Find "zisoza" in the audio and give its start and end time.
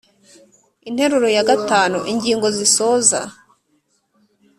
2.57-3.21